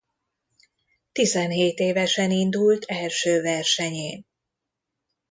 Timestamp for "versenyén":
3.41-4.25